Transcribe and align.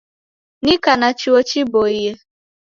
Nika 0.63 0.91
na 0.99 1.09
chuo 1.19 1.39
chiboie. 1.49 2.11